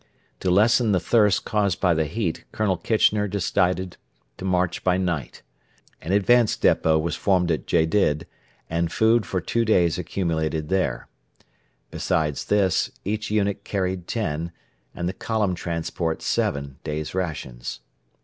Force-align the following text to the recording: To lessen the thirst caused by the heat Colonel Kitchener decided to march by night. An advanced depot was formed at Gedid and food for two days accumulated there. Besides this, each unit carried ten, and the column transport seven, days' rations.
To 0.39 0.49
lessen 0.49 0.93
the 0.93 0.99
thirst 0.99 1.45
caused 1.45 1.79
by 1.79 1.93
the 1.93 2.05
heat 2.07 2.43
Colonel 2.51 2.75
Kitchener 2.75 3.27
decided 3.27 3.97
to 4.37 4.43
march 4.45 4.83
by 4.83 4.97
night. 4.97 5.43
An 6.01 6.11
advanced 6.11 6.63
depot 6.63 6.97
was 6.97 7.15
formed 7.15 7.51
at 7.51 7.67
Gedid 7.67 8.25
and 8.67 8.91
food 8.91 9.27
for 9.27 9.39
two 9.39 9.63
days 9.63 9.99
accumulated 9.99 10.69
there. 10.69 11.07
Besides 11.91 12.45
this, 12.45 12.89
each 13.05 13.29
unit 13.29 13.63
carried 13.63 14.07
ten, 14.07 14.51
and 14.95 15.07
the 15.07 15.13
column 15.13 15.53
transport 15.53 16.23
seven, 16.23 16.79
days' 16.83 17.13
rations. 17.13 17.81